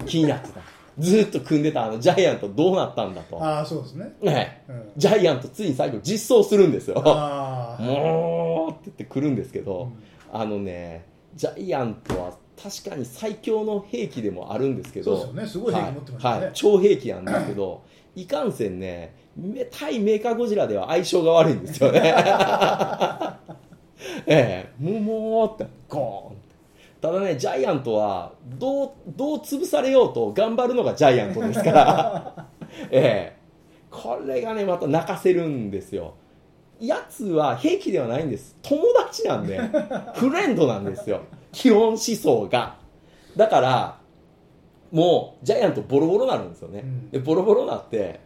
[0.05, 0.61] 気になってた。
[0.99, 4.13] ずっと組んでたあのジャイアントどうなったんだと、ああそうですね。
[4.21, 4.91] ねうん。
[4.97, 7.01] ジャイアントついに最後実装するんですよ。
[7.05, 9.91] ああもうって言って来るんですけど、
[10.31, 10.39] うん。
[10.39, 15.71] あのねジャイアントは確かに最強の兵器でもあるんですけどそうですよね。
[15.71, 16.45] すごい兵器持ってましたね、はい。
[16.45, 17.83] はい、超兵器なんですけど
[18.15, 22.01] いかんせんねめ対メーカーゴジラでは相性が悪いんですよね。
[24.25, 24.83] ええ。
[24.83, 26.37] ももーってゴーン
[26.99, 32.47] ただねジャイアントはどうどう潰されようと頑張るのがジャイアントですから。
[32.89, 33.37] ええ。
[33.91, 36.15] これがねまた泣かせるんですよ
[36.79, 38.55] やつは兵器ではないんです。
[38.61, 39.59] 友達なんで。
[40.15, 41.21] フレンドなんですよ。
[41.51, 42.77] 基本思想が。
[43.35, 43.99] だから
[44.91, 47.09] もうジャイアントボロボロになるんですよね、うん。
[47.11, 48.19] でボロボロになって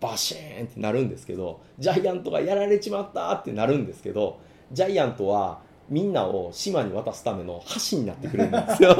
[0.00, 4.40] バシーンってなるんですけどジャイアントがやられちまったってなるんですけど
[4.72, 8.96] ジャイアントはみんなを島に渡すための橋になってくれるんですよ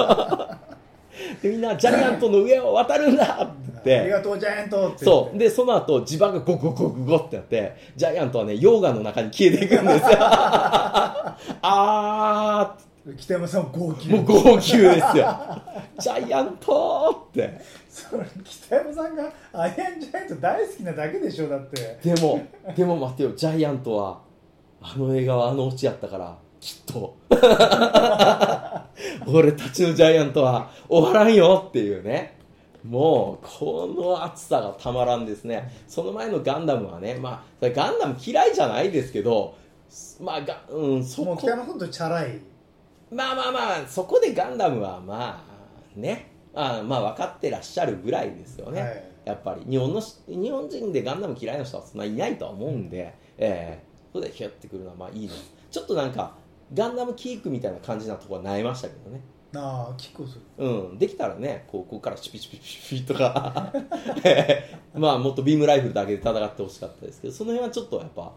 [1.42, 3.48] でみんなジャイアントの上を渡るんだ
[3.78, 5.38] ってありがとうジャイアントってそう。
[5.38, 10.16] で、その後、地盤がゴゴゴゴゴってなって、ジャイアントはね、溶岩の中に消えていくんですよ。
[11.62, 12.76] あ
[13.18, 15.38] 北山さんも号泣ー、もう号泣ですよ。
[15.98, 17.60] ジャイアントって。
[17.90, 22.42] それ北山さんがアイアンジャイアント大好きなだけでしょだってでも、
[22.74, 24.20] でも待ってよ、ジャイアントは、
[24.80, 27.14] あの映画はあのオチやったから、きっと。
[29.28, 32.38] 俺たちのジャイアントは終わらんよっていうね。
[32.82, 35.70] もう、この熱さがたまらんですね。
[35.86, 39.56] その前のガンダムはね、まあ、ガンダム嫌いじゃないですけど、
[40.20, 42.40] まあ、がうん、そこもう北、山さんとチャラい
[43.10, 48.80] まあまあまあ、そこでガンダムはまあ、ね、あまあ分かってらっしゃるぐらいですよね。
[48.80, 56.34] はいやっぱり日本のし日本人でガンダム嫌いな人はそんないないとは思うんで、ええそれでヒュッてくるのはまあいいですちょっとなんか
[56.74, 59.20] ガンダムキークみたいな感じなところは悩ましたけどね。
[59.56, 60.40] ああキックをする。
[60.58, 63.72] うんできたらねこうここからシュピシュピシュピとか
[64.24, 68.32] ええ まあもっとビームライフルだけで戦ってほしかったですけどその辺はちょっとやっぱ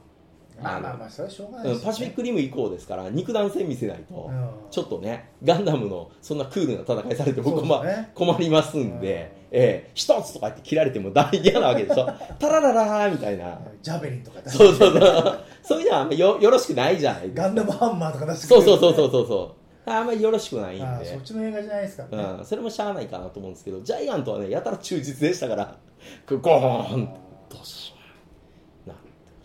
[0.61, 1.79] まあまあまあそれはしょうがないね。
[1.83, 4.49] パシフィックリム以降ですから肉弾戦見せないと、うん。
[4.71, 8.11] ちょっとねガンダムのそんなクールな戦いされて僕も、そうですね。
[8.15, 12.05] 困りますんで、ええ一つとか言って切られても大嫌なわけでしょ。
[12.37, 13.59] タラララーみたいな。
[13.81, 14.63] ジャベリンとか出して。
[14.65, 15.39] そうそうそう。
[15.63, 17.33] そういうのはあんまよよろしくないじゃない。
[17.33, 19.55] ガンダムハンマーとか出してそうそうそううそうそうそ
[19.85, 19.89] う。
[19.89, 21.05] あんまりよろしくないんで。
[21.05, 22.23] そっちの映画じゃないですからね。
[22.39, 25.77] うん、それもしゃあないかなと思うんですけどジャイアントはねやたら忠実でしたから。
[26.29, 27.05] ゴーン
[27.49, 27.95] どうしよ
[28.85, 28.89] う。
[28.89, 28.95] な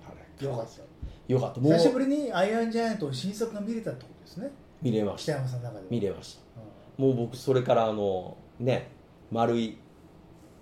[0.09, 1.33] あれよかった。
[1.33, 1.61] よかった。
[1.61, 4.51] もう久しぶりにアイアンジャイアントの新作が見れたってことですね。
[4.83, 5.35] 見れました。
[5.35, 5.87] 北山さんの中では。
[5.91, 6.41] 見れました。
[6.57, 8.91] うんもう僕それからあのね
[9.31, 9.79] 丸い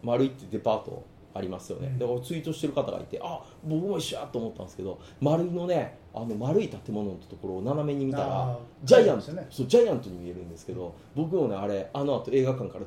[0.03, 1.99] 丸いってデパートありますよね、うん。
[1.99, 9.47] でツイートしてる方がいてあ僕も一緒やと思ったんですけど丸いのねあの丸い建物のところを斜めに見たあらージャイアント、ね。
[9.51, 12.85] そうジャイアントに見えるんですけど僕もねあれあの後映画館から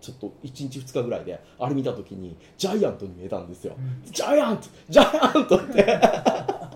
[0.00, 4.12] ちょっと1日2日ぐらいであれ見た時にジャイアントに見えたんですよ、うん。
[4.12, 6.00] ジャイアントジャイアントって。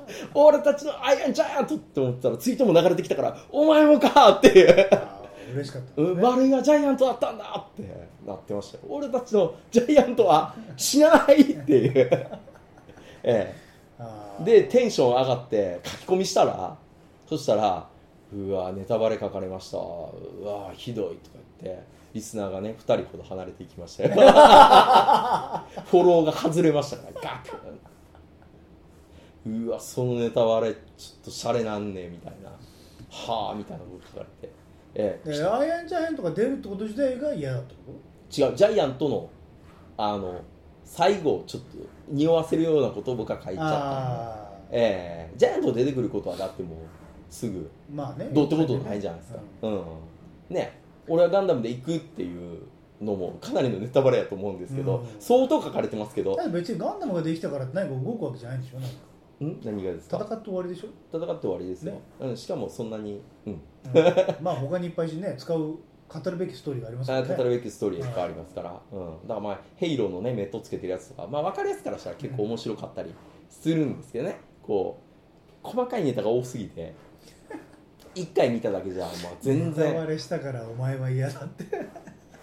[0.34, 4.88] 俺たちのアイアンジャイアントって思ったらツイートも流れてきたからお前もかっていう
[5.52, 6.14] 嬉しかったね。
[6.14, 7.82] 丸いがジャイアントだったんだって
[8.26, 8.84] なってましたよ。
[8.88, 11.94] 俺たちのジャイアントは死なないっていう、
[13.22, 13.54] え
[14.40, 16.76] え、でテンション上がって書き込みしたら
[17.28, 17.86] そしたら
[18.32, 19.78] 「うわネタバレ書かれました。
[19.78, 19.80] う
[20.44, 21.82] わひどい」とか言って
[22.12, 24.10] リスナーがね2人ほど離れていきましたよ。
[24.14, 27.56] フォローが外れましたからガク
[29.46, 29.66] ン。
[29.66, 30.80] うわそのネタバレちょ
[31.22, 32.50] っとシャレなんねみたいな。
[33.08, 34.54] はあみたいなこと書かれて、
[34.98, 35.30] ええ。
[35.30, 38.56] イアンジャイアントが出るってこと自体が嫌だってこ違う。
[38.56, 39.28] ジャイアントの
[39.98, 40.40] あの
[40.84, 41.68] 最後をちょっと
[42.08, 45.34] 匂わせるようなことを僕は書いとちゃったええ。
[45.36, 46.78] ジャイアント出てくることはだってもう
[47.28, 47.70] すぐ。
[47.90, 49.84] あまあねどうってことないじゃないですか、うん。
[50.48, 50.80] ね。
[51.06, 52.62] 俺はガンダムで行くっていう
[53.02, 55.06] のもかなりのネタバレやと思うんですけど、うん。
[55.20, 56.36] 相当書かれてますけど。
[56.50, 58.96] 別にガンダムができたからって何か動くわけじゃないんでしょなんか
[59.44, 59.60] ん？
[59.64, 60.18] 何がですか？
[60.18, 62.00] 戦って終わりでしょ、戦って終わりですよ、ね。
[62.20, 63.60] うん、しかもそんなに、うん、うん。
[64.42, 65.58] まあ他にいっぱいしね使う
[66.08, 73.12] 語るべきストーリーがありますかあらね語るべきストーリーがいっぱいありますから、うん、だからまあヘイローのねメットつけてるやつとか、まあ、分かりやすからしたら結構面白かったり
[73.50, 74.38] するんですけどね。
[74.62, 74.98] こ
[75.64, 76.94] う細かいネタが多すぎて
[78.14, 81.64] 一回見ただけじゃ、まあ、全ネタバ然レしたからお前は嫌だって。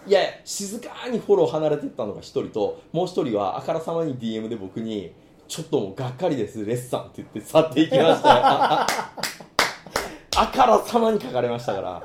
[0.05, 5.13] いや静かにフォロー離れてったのが一人ともう一人はあからさまに DM で僕に
[5.47, 8.41] 「ちょっともうがっかりですレッサン」って言って去っていきましたよ。
[10.35, 12.03] あからさまに書かれましたから。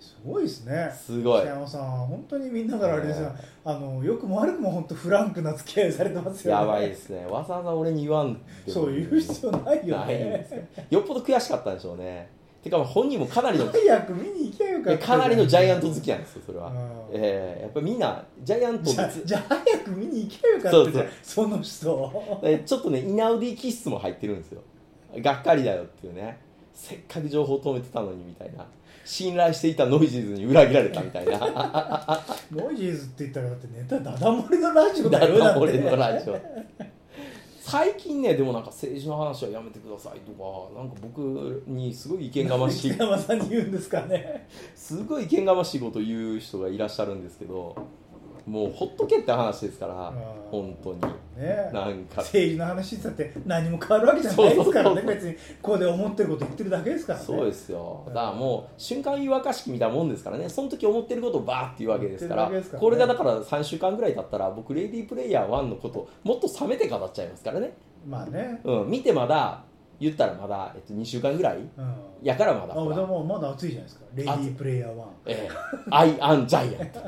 [0.00, 0.92] すごいですね。
[0.92, 1.40] すごい。
[1.42, 3.32] 北山さん本当にみんなからあれですよ。
[3.64, 6.60] あのよくも悪くも本当フランクな付き合いされてますよね。
[6.60, 7.26] やばいですね。
[7.26, 10.46] わざわざ俺に言わんそう言う必要ないよね。
[10.48, 12.30] すよよっぽど悔しかったんでしょうね
[12.62, 16.76] てか本人もかなりの早く見に行けよかかなりのジャイアント好きなんですよそれは、うん
[17.12, 20.92] えーやっぱりみんなジャイアントじゃ別じゃあ早く見に行けよかったそうそう。
[20.92, 22.40] じゃんその人。
[22.44, 24.60] えちょっとねイナウディ気質も入ってるんですよ。
[25.18, 26.38] がっかりだよっていうね。
[26.72, 28.66] せっかく情報を止めてたのにみたいな。
[29.04, 31.38] 信頼していたノイジーズに裏切られたみたいな。
[32.52, 35.60] ノイジーズって言ったらだってネタダダ漏れのラジオだだよだって。
[35.60, 36.38] 俺のラジオ
[37.64, 42.90] 最近ねでもなんか政治の話はやめてくださいとかなんか僕にすごい意見がましい。
[42.92, 44.48] 北 山さんに言うんですかね。
[44.74, 47.76] すごい意見がましいことを言う人がいらっしゃるんですけど
[48.46, 50.14] もうほっとけって話ですからん
[50.50, 51.00] 本当に。
[51.36, 51.70] ね。
[51.72, 52.16] なんか。
[52.16, 55.02] 政治の話ってって何も変わるわけじゃないですからね。
[55.02, 57.24] 別にここで思ってること言ってるだけですからね。
[57.24, 58.02] そうですよ。
[58.08, 60.48] だからもう瞬間湯沸かし器みたいなもんですからね。
[60.48, 62.62] その時思ってることをバーって言うわけですからね。
[62.78, 67.72] これがだから3週間ぐらい経ったら僕レディープレイヤー1のことをもっと冷めて語っちゃいますからね、
[68.06, 68.60] まあね。
[68.64, 69.64] うん、見てまだ
[70.02, 71.56] 言ったらまだ、えっと、2週間ぐらい？
[71.58, 71.68] うん。
[72.22, 72.74] やからまだ。
[72.74, 74.04] あでもまだ暑いじゃないですか。
[74.14, 75.50] レディープレイヤー1ええ、
[75.90, 77.00] アイアンジャイアント。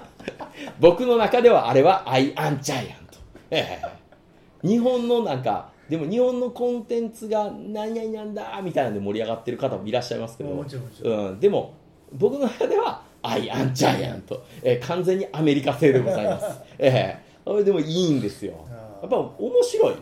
[0.80, 3.18] 僕の中ではあれはアイアンジャイアント、
[3.50, 10.50] ええ、日本のなんかでも日本のコンテンツが何々なんだみたいなんで盛り上がってる方もいらっしゃいますけど。
[10.50, 11.74] うん、でも
[12.12, 18.54] 僕の中ではアイアンジャイアント、ええ、完全にアメリカ製でございます、ええ、それでもいいんですよ。
[19.00, 19.94] やっぱ面白い。
[19.94, 20.00] ね、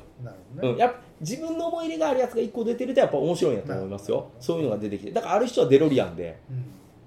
[0.63, 4.29] うん、やっぱ自分の思い入れがあるやつが1個出てるとやっぱ面白いんやと思いますよ。
[4.41, 5.13] そういうのが出てきて。
[5.13, 6.65] だからある人はデロリアンでうん。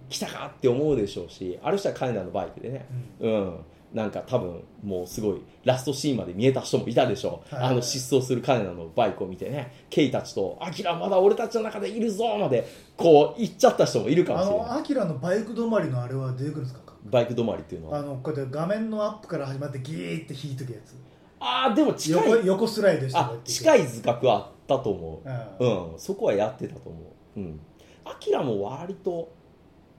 [0.09, 2.85] 来たかって思うでしょうしある人はカネダのバイクでね。
[3.19, 3.55] うん。
[3.93, 7.63] なんか多分もうすごいラストシーンまで見えた人もいたでしょう、はい。
[7.63, 9.71] はいあの失踪するカネダのバイクを見てね。
[9.89, 12.67] ケイたちと「アキラまだ俺たちの中でいるぞ」まで
[12.97, 14.67] こう行っちゃった人もいるかもあしれない。
[14.67, 16.81] のアキラのバイク止まりのあれは出てくるんですか？
[17.05, 17.99] バイク止まりっていうのは。
[17.99, 20.95] あのこうやって画面のアップから始まってギーって引いてくやつ
[21.39, 22.29] ああでも近い。
[22.29, 25.63] 横横スライドしてあ近いい図覚はあったと思う。
[25.63, 25.93] うん。
[25.93, 26.99] うん、そこはやってたと思
[27.37, 27.39] う。
[27.39, 27.59] うん。
[28.05, 29.31] アキラも割と、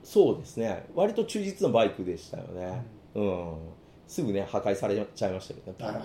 [0.03, 2.85] そうですね、割と忠実なバイクでしたよね。
[3.15, 3.53] うん。
[4.07, 6.03] すぐね、破壊されちゃいましたけどね、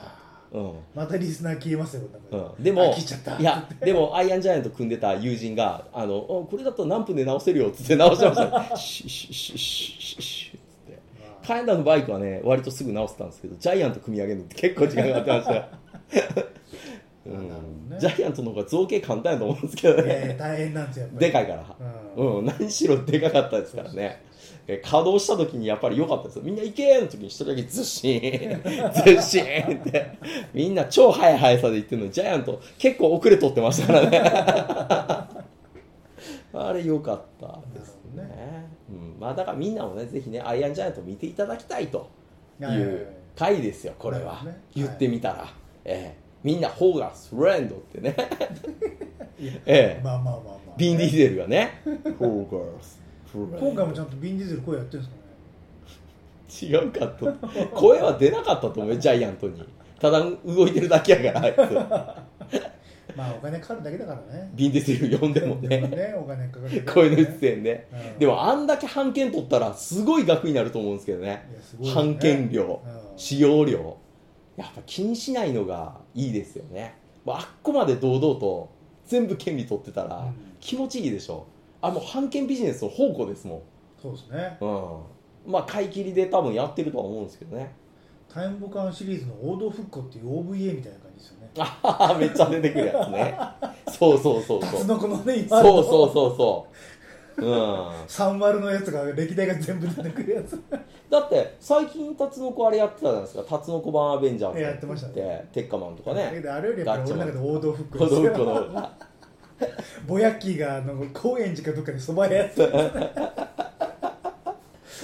[0.52, 0.72] うん。
[0.94, 8.76] またリスナー消えますようん、でもあ切っちゃったいやでもアイアンジャイアント組んでた友人があのおこれだったら何分で直せるよっつって直してました。
[8.76, 10.65] シュッシュッシュッシュッシュッっつってまあ
[11.46, 15.68] カエンダのバイクはね割とすぐ直せたんですけどジャイアント組み上げるのって結構時間かかってました。
[17.98, 21.76] ジャイアントの方が造形簡単やと思うんですけどいやいやね大変なんですよでかいから。
[22.16, 22.38] うん。
[22.38, 24.22] うん、何しろでかかったですからね。
[24.68, 26.42] え稼働した時にやっぱり良かったですよ。
[26.44, 30.18] みんな行けーの時に一人だけずっしーん、ずっしーんって、
[30.52, 35.46] みんな超速い速さで行ってるのに、ジャイアント結構遅れとってましたからね。
[36.52, 38.66] あれ良かったですなるね。
[38.90, 42.10] うん、まあだからみんなもね、ぜひね、アイアンジャイアント見ていただきたいと。
[42.60, 43.06] いう
[43.36, 44.42] 回ですよ、これは。
[44.44, 44.58] ね。
[44.74, 45.52] 言ってみたら。
[45.84, 46.18] ええ。
[46.42, 48.16] みんな、ホーガス、フレンドってね。
[49.66, 50.00] ええ。
[50.02, 51.82] まあまあまあまあビン・ディーゼルがね、
[52.18, 53.58] ホーガス、フレンド。
[53.58, 55.10] 今回もちゃんとビンディーゼル声やってるんで
[56.48, 56.82] すかね。
[56.82, 57.32] 違うかと。
[57.74, 59.62] 声は出なかったと思うよジャイアントに。
[60.00, 62.56] ただ動いてるだけやからあいつ
[63.14, 64.50] まあお金かかるだけだからね。
[64.54, 65.80] ビンディセル呼んでもね。
[65.80, 68.18] ねお金かかる声の出演でうん。
[68.18, 71.48] でもあんだけ版権取ったらすごい額になると思うんですけどね。
[71.50, 72.04] いやすごいですね。
[72.04, 73.18] 版権料うん。
[73.18, 73.98] 使用料。
[74.56, 76.96] やっぱ気にしないのがいいですよね。
[77.26, 78.70] あっこまで堂々と
[79.06, 80.34] 全部権利取ってたらうん。
[80.60, 81.46] 気持ちいいでしょ。
[81.82, 83.62] あもう版権ビジネスの宝庫ですも
[84.00, 84.58] そうですね。
[84.60, 85.52] んうん。
[85.52, 87.72] まあ買い切りで多分やってるとは思うんですけどね。
[88.28, 91.45] タイムボカンシリーズの王道復古っていう OVA みたいな感じですよね
[91.82, 93.38] あ めっちゃ出てくるやつね。
[93.88, 94.70] そうそうそうそう。
[94.72, 96.66] タツノコのね今そうそうそうそ
[97.38, 97.44] う。
[97.44, 97.88] うん。
[98.06, 100.60] 三丸のやつが歴代が全部出てくるやつ。
[101.10, 103.44] だって最近タツノコあれやってたじゃないですか。
[103.48, 105.48] タツノコ版アベンジャーズやってましたね。
[105.52, 106.40] テッカマンとかね。
[106.42, 108.54] どあれよりやっぱり俺の中で王道復子供古ですよの。
[108.66, 108.92] 方が
[110.06, 113.75] ボヤッキーがあの高円寺かどっかでそば屋やってた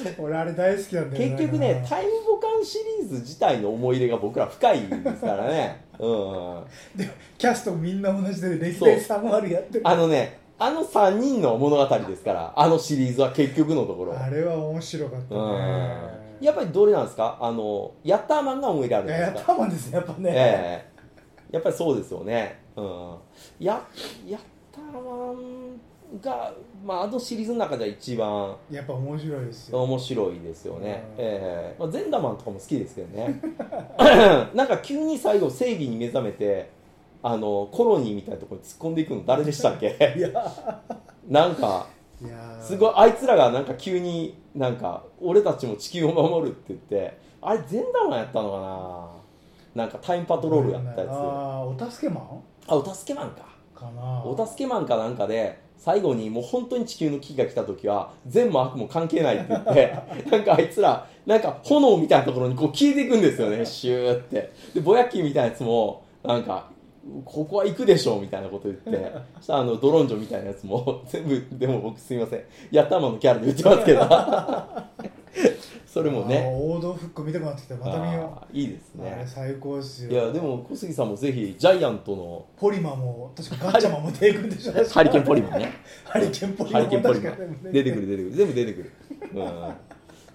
[0.18, 5.84] 俺あれ大好きなんだよ結局ねタイムボカンシリーズ自体の思い入れが僕ら深いですからね。
[5.98, 6.64] うん。
[6.96, 14.18] でキャストみんな同じで歴代3割やってるあのねあの3人の物語ですからあのシリーズは結局のところ。
[14.18, 15.52] あれは面白かったうん。
[15.52, 17.38] ねやっぱりどれなんですか？
[17.40, 19.52] あのヤッターマンが思い入れあるんですか？
[19.52, 20.92] たもんですよやっぱね、ええ。
[21.52, 22.58] やっぱりそうですよね。
[22.74, 23.14] うん。
[23.60, 23.80] や、
[24.26, 24.40] やっ
[24.72, 25.80] たーマン
[26.20, 26.52] が、
[26.84, 29.82] まあ、あのシリーズの中では一番やっぱ面白いですよ。
[29.84, 31.04] 面白いですよね。
[31.16, 31.24] うん。
[31.24, 31.76] ええ。
[31.78, 33.40] まあ、ゼンダーマンとかも好きですけどね。
[34.54, 36.70] なんか急に最後正義に目覚めて、
[37.22, 39.96] あの、コロニーみたいなところに突っ込んでいくの誰でしたっけ？
[40.16, 40.30] いや。
[41.28, 41.86] なんか、
[42.60, 48.58] すごい、あいつらがなんか急になんか、俺たちも地球を守るって言って、あれゼンダーマンやったのか
[49.76, 49.84] な？
[49.84, 51.10] なんかタイムパトロールやったやつ。
[51.10, 52.24] ああお助けマン？
[52.68, 53.42] あ、お助けマンか。
[53.74, 54.22] かな。
[54.24, 59.92] お助けマンかなんかで、最後にもう本当に地球の危機が来た時は、善も悪も関係ないって言って、
[60.30, 64.52] なんかあいつら、なんか炎みたいなところにこう消えていくんですよね、シューって。
[64.74, 66.66] で、ぼやきみたいなやつも、なんか、
[67.24, 74.02] ここは行くでしょうみたいなこと言って、 そしたらあのドロンジョみたいなやつも 全部、でも僕すみません、ヤッターマンのキャラで言ってますけど、
[75.86, 77.74] それもね、王道復刻見たくなってきた。
[77.74, 79.24] また見よあーいいですね。
[79.26, 80.10] 最高ですよ。
[80.10, 85.72] いや、でも小杉さんもぜひ、ジャイアントのポリマも確かガッチャマンも出てくるんでしょハリケーンポリマンね。
[86.04, 87.30] ハリケーンポリハマンリケーンポリマ。
[87.30, 88.36] 確かン出てくる出てくる。
[88.36, 88.92] 全部出てくる、
[89.34, 89.76] うん、あ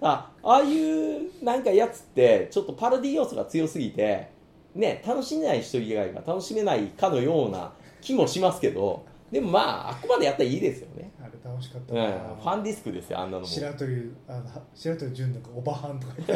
[0.00, 4.30] ああいうなんかやつってちょっとパロディ要素が強すぎて
[4.78, 12.08] ね楽しめない人以外が楽しめないかのような気もしますけどでもまああくまでやったらいいですよね、あれ楽しかったうん、な、
[12.40, 13.46] ファンディスクですよあんなのも。
[13.46, 16.14] 白鳥あの白鳥純のおばはんとか。
[16.16, 16.28] 言っ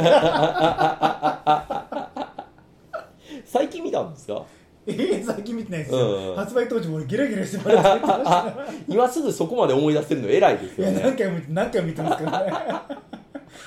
[3.43, 4.45] て最近見たんですか？
[4.87, 6.29] えー、最近見てないですよ、うん。
[6.31, 8.55] うん発売当時も俺ゲラゲラしてもらって見てました。
[8.93, 11.01] 今すぐそこまで思い出せるの偉いですいよね。
[11.01, 12.53] や何回も何回も見てますからね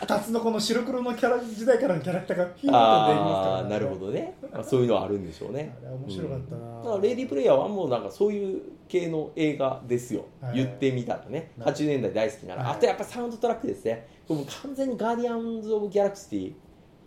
[0.07, 5.75] タツノコの白黒のキャラ時代からのキャラクターがピューンと出てきますからああなるほどね、まあ、そういうのはあるんでしょうね。
[5.81, 6.77] あれ面白かったな。
[6.77, 10.57] だからレディープレイヤーはもうなんかそういう系の映画ですよ、はい。
[10.57, 11.51] 言ってみたらね。
[11.59, 12.73] はい80年代大好きなら、はい。
[12.73, 14.07] あとやっぱサウンドトラックですね。
[14.27, 16.55] もう完全にガーディアンズ・オブ・ギャラクシ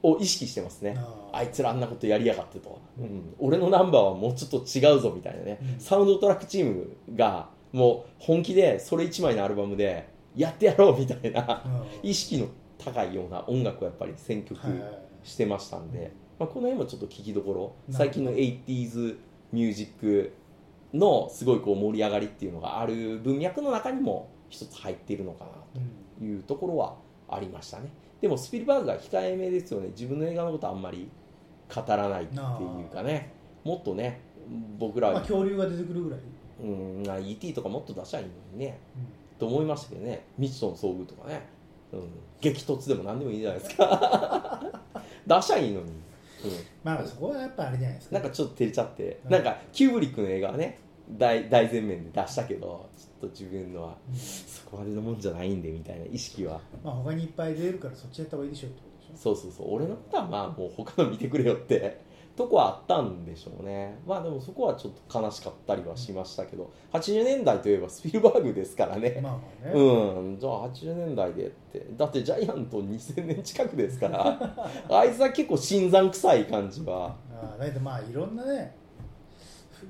[0.03, 0.97] ーを意識してますね。
[1.33, 3.35] あいつらあんなことやりやがってと、うん。
[3.39, 5.81] 俺のナンバーはもうちょっと違うぞみたいなね、うん。
[5.81, 11.63] サウンドトラックチームがもう本気でそれ1枚のアルバムでやってやろうみたいな
[12.03, 12.09] うん。
[12.09, 12.47] 意識の
[12.79, 17.75] 高いような音楽をやっぱり選曲はいはいしてましたんで、まあ、この辺もちょっと聞きどころ。
[17.91, 19.17] 最近の 80s
[19.53, 20.33] ミュージック
[20.95, 26.97] のすごいこう盛り上がりっていうのがある文脈の中にも一つ入っているのかなうんというところは
[27.29, 27.91] ありましたね。
[28.21, 29.89] でもスピルバーグが控えめですよね。
[29.89, 31.09] 自分の映画のことあんまり
[31.75, 33.33] 語らないっていうかね。
[33.65, 34.21] もっとね
[34.79, 36.21] 僕ら、まあ、恐竜が出てくるぐらい、
[36.63, 38.79] うんまあ ET とかもっと出しゃいいのにね。
[38.97, 39.39] うん。
[39.39, 40.25] と思いましたけどね。
[40.37, 41.47] 未知との遭遇とかね、
[41.93, 42.01] うん、
[42.41, 44.73] 激突でも何でもいいじゃないですか。
[45.27, 45.95] 出しゃいいのに、うん、
[46.85, 48.15] まあそこはやっぱあれじゃないですか。
[48.15, 49.31] なんかちょっと照れちゃって、うん。
[49.31, 50.79] なんかキューブリックの映画はね
[51.11, 54.17] 大大前面で出したけどちょっと自分のはうん。
[54.17, 56.61] そこまでのもんじゃないんでみたいな意識は。
[56.85, 59.23] まあ他にいっぱい出るからそっちやった方がいいでしょってことでしょ。
[59.23, 59.75] そうそうそう。
[59.75, 62.01] 俺のことはまあもう他の見てくれよって
[62.39, 63.99] とこはあったんでしょうね。
[64.07, 71.85] まあでもそこはちょっと悲しかったりはしましたけど80年代といえばスピルバーグですからね、まあまあね、うん、じゃあ80年代でって。
[71.97, 74.57] だってジャイアント2000年近くですから。
[74.89, 77.17] あいつは結構新参臭い感じは。
[77.35, 78.77] ああだけどまあいろんなね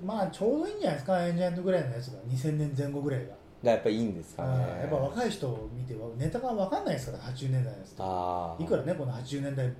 [0.02, 1.26] まあちょうどいいんじゃないですか。
[1.26, 2.18] エンジェントぐらいのやつが。
[2.22, 4.48] 2000年前後ぐらいが、がやっぱいいんですかね。
[4.80, 8.62] やっぱ若い人を見てネタが分かんないですから80年代のやつってあー。
[8.62, 9.72] いくらねこの80年代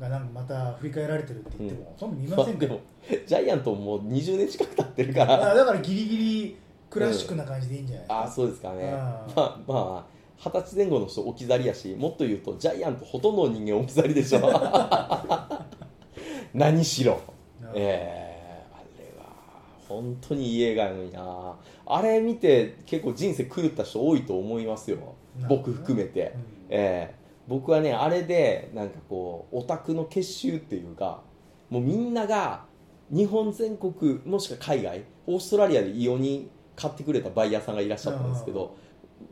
[0.00, 5.50] がなんかまた振り返られてるって言っても、う んそんな見ませんからまあでもジャイアントもう20年近く経ってるから。
[5.50, 6.56] あだからギリギリ
[6.90, 8.92] クラシックな感じでいいんじゃないですか、ああそうですかね。
[8.92, 14.40] まあまあ二十歳前後の人置き去りやしもっと言うとジャイアントほとんどの人間置き去りでしょ。
[16.54, 17.20] 何しろ。
[17.74, 18.20] ええ。
[18.20, 18.23] あれは
[19.88, 21.56] 本当にいい映画やのにな。
[21.86, 25.14] あれ見て結構人生狂った人多いと思いますよ。
[25.48, 26.40] 僕含めて、うん。
[26.70, 27.24] ええ。
[27.46, 31.22] 僕はねあれでなんかこうオタクの結集っていうか
[31.68, 32.64] もうみんなが
[33.10, 38.76] 日本全国もしくは海外オーストラリアで異様に買ってくれたバイヤーさんがいらっしゃったんですけど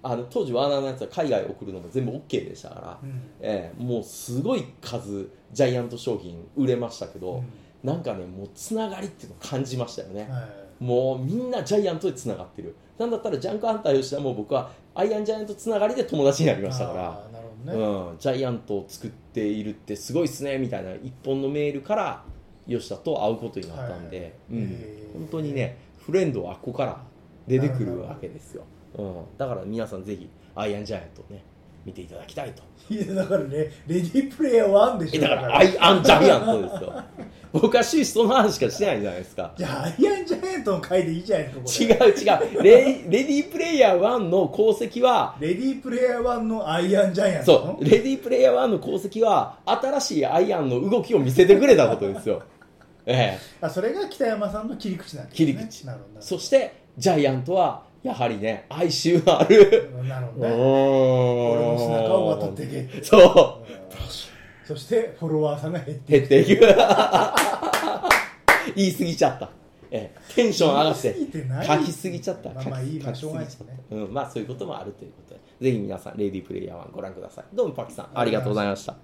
[0.03, 3.21] あの当時ワーナーのやつは海外送るのも全部 OK でしたから、うん。
[3.41, 3.83] ええ。
[3.83, 7.45] もうすごい数ジャイアント商品売れましたけど、うん
[7.83, 10.41] なんかねもうつながりっていうのを感じましたよね、は
[10.81, 10.85] い。
[10.85, 12.75] もうみんなジャイアントでつながってる。
[12.99, 17.09] なんだったらジャンクハンター吉田も僕はアイアンジャイアントつながりで友達になりましたから。
[17.09, 22.25] あーなるほどね、うん、ジャイアントを作っているってすごいっすねみたいな一本のメールから
[22.69, 24.61] 吉田と会うことになったんで、はい。
[24.61, 24.77] うん。
[25.15, 27.03] 本当にねフレンドはここから
[27.47, 28.65] 出てくるわけですよ、
[28.97, 31.43] うん、だから皆さんぜひアイアンジャイアントをね
[31.85, 32.63] 見ていただきたいと。
[32.93, 37.03] いやだからねレディープレイヤー1でしょえだからアイアンジャイアントですよ。
[37.53, 39.53] 僕は終始その話しかしてないじゃないですか。
[39.57, 42.63] じゃあアイアンジャイアントの回でいいじゃないですか違う違う。
[42.63, 42.73] レ
[43.09, 52.43] レディープレイヤー1の功績はレディープレイヤー1のアイアンジャイアントそう、レディープレイヤー1の功績は、新しいアイアンの動きを見せてくれたことですよ。
[53.07, 53.39] ええ。
[53.61, 55.47] あそれが北山さんの切り口なんですね。
[55.47, 55.87] 切り口。
[55.87, 56.23] なるほど。
[56.23, 59.91] そして、ジャイアントは、やはりね、哀愁のある。
[60.09, 63.67] なるほどね俺俺の背中を渡ってけそう。
[64.67, 66.67] そしてフォロワーさんが減って減っていく。
[68.75, 69.51] 言い過ぎちゃった。
[69.95, 71.15] ええ、テンション上がって
[71.67, 72.51] 書きすぎちゃった。
[72.69, 77.45] まあいいまあしょうがですすねたうん、まあそういうこともあるということで、ぜひ皆さん、レディープレイヤー1ご覧ください。
[77.55, 78.97] どうもパキさん、ありがとうございました。